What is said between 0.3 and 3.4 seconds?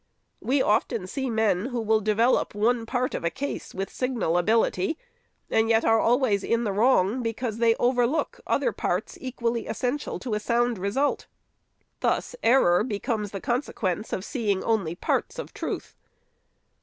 We often see men, who will develop one part of a